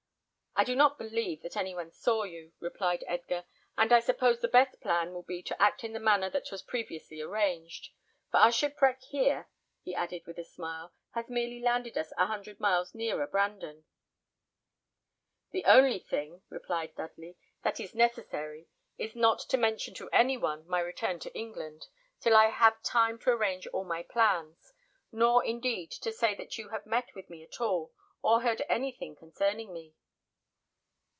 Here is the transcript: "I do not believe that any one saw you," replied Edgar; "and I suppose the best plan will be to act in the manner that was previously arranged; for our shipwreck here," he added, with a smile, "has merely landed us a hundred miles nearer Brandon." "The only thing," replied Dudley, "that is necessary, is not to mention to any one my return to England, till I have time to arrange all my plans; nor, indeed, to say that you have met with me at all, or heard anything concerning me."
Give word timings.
"I 0.53 0.65
do 0.65 0.75
not 0.75 0.97
believe 0.97 1.41
that 1.43 1.55
any 1.55 1.73
one 1.73 1.91
saw 1.91 2.23
you," 2.23 2.51
replied 2.59 3.05
Edgar; 3.07 3.45
"and 3.77 3.91
I 3.93 4.01
suppose 4.01 4.41
the 4.41 4.49
best 4.49 4.81
plan 4.81 5.13
will 5.13 5.23
be 5.23 5.41
to 5.43 5.59
act 5.61 5.81
in 5.81 5.93
the 5.93 5.99
manner 5.99 6.29
that 6.29 6.51
was 6.51 6.61
previously 6.61 7.21
arranged; 7.21 7.89
for 8.29 8.37
our 8.37 8.51
shipwreck 8.51 9.01
here," 9.01 9.47
he 9.81 9.95
added, 9.95 10.25
with 10.27 10.37
a 10.37 10.43
smile, 10.43 10.93
"has 11.11 11.29
merely 11.29 11.61
landed 11.61 11.97
us 11.97 12.11
a 12.17 12.25
hundred 12.25 12.59
miles 12.59 12.93
nearer 12.93 13.25
Brandon." 13.27 13.85
"The 15.51 15.63
only 15.63 15.99
thing," 15.99 16.41
replied 16.49 16.95
Dudley, 16.95 17.37
"that 17.63 17.79
is 17.79 17.95
necessary, 17.95 18.67
is 18.97 19.15
not 19.15 19.39
to 19.49 19.57
mention 19.57 19.93
to 19.95 20.09
any 20.09 20.35
one 20.35 20.67
my 20.67 20.81
return 20.81 21.17
to 21.19 21.33
England, 21.33 21.87
till 22.19 22.35
I 22.35 22.47
have 22.49 22.83
time 22.83 23.17
to 23.19 23.29
arrange 23.29 23.67
all 23.67 23.85
my 23.85 24.03
plans; 24.03 24.73
nor, 25.13 25.45
indeed, 25.45 25.91
to 25.91 26.11
say 26.11 26.35
that 26.35 26.57
you 26.57 26.69
have 26.69 26.85
met 26.85 27.15
with 27.15 27.29
me 27.29 27.41
at 27.41 27.61
all, 27.61 27.93
or 28.21 28.41
heard 28.41 28.61
anything 28.67 29.15
concerning 29.15 29.71
me." 29.73 29.95